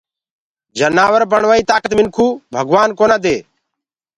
[0.77, 3.37] جنآور بڻوآئي تآڪَت منکو ڀگوآن ڪونآ دي